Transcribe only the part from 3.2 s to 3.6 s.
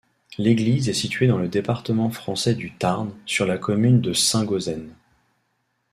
sur la